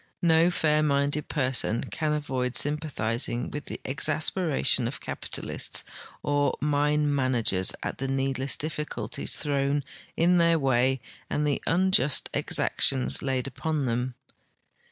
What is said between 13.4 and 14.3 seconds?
upon them.